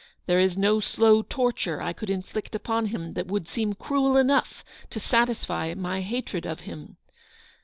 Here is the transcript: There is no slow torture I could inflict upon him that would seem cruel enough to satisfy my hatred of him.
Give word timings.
There 0.25 0.39
is 0.39 0.57
no 0.57 0.79
slow 0.79 1.21
torture 1.21 1.79
I 1.79 1.93
could 1.93 2.09
inflict 2.09 2.55
upon 2.55 2.87
him 2.87 3.13
that 3.13 3.27
would 3.27 3.47
seem 3.47 3.75
cruel 3.75 4.17
enough 4.17 4.65
to 4.89 4.99
satisfy 4.99 5.75
my 5.75 6.01
hatred 6.01 6.43
of 6.43 6.61
him. 6.61 6.97